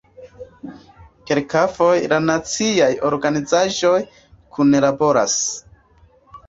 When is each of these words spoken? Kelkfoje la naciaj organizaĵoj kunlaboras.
Kelkfoje 1.31 2.09
la 2.15 2.19
naciaj 2.31 2.91
organizaĵoj 3.13 3.97
kunlaboras. 4.57 5.39